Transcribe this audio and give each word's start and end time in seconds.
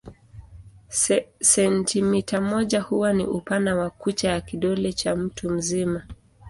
Sentimita 1.39 2.41
moja 2.41 2.81
huwa 2.81 3.13
ni 3.13 3.25
upana 3.25 3.75
wa 3.75 3.89
kucha 3.89 4.29
ya 4.31 4.41
kidole 4.41 4.93
cha 4.93 5.15
mtu 5.15 5.49
mzima. 5.49 6.03